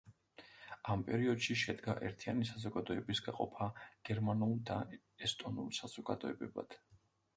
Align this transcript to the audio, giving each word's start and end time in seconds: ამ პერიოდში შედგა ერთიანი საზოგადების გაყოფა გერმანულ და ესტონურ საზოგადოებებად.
ამ 0.93 1.01
პერიოდში 1.09 1.57
შედგა 1.63 1.93
ერთიანი 2.07 2.47
საზოგადების 2.51 3.21
გაყოფა 3.27 3.67
გერმანულ 4.11 4.57
და 4.71 4.79
ესტონურ 5.29 5.81
საზოგადოებებად. 5.83 6.81